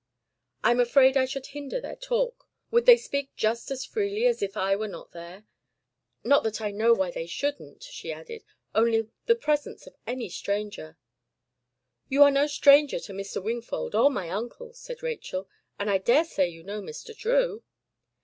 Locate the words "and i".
15.77-15.99